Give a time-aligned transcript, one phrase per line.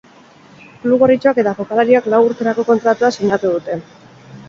[0.85, 3.83] Klub gorritxoak eta jokalariak lau urterako kontratua sinatu dute.